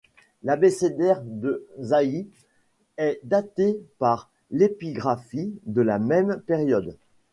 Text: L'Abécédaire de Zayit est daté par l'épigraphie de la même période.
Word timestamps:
L'Abécédaire 0.41 1.21
de 1.23 1.67
Zayit 1.79 2.27
est 2.97 3.19
daté 3.23 3.79
par 3.99 4.31
l'épigraphie 4.49 5.53
de 5.67 5.83
la 5.83 5.99
même 5.99 6.41
période. 6.47 6.97